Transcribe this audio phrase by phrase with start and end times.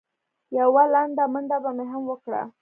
[0.59, 2.41] یوه لنډه منډه به مې هم وکړه.